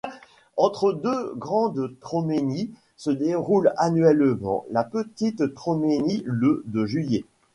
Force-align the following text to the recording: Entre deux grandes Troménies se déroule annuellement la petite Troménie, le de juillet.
Entre 0.57 0.93
deux 0.93 1.31
grandes 1.35 1.91
Troménies 1.99 2.71
se 2.97 3.11
déroule 3.11 3.71
annuellement 3.77 4.65
la 4.71 4.83
petite 4.83 5.53
Troménie, 5.53 6.23
le 6.25 6.63
de 6.65 6.87
juillet. 6.87 7.23